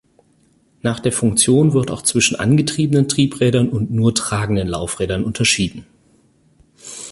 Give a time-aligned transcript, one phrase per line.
[0.81, 5.85] Nach der Funktion wird auch zwischen angetriebenen Treibrädern und nur tragenden Laufrädern unterschieden.